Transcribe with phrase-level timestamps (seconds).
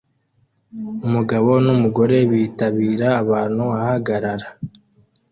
[1.05, 4.47] Umugabo numugore bitabira abantu ahagarara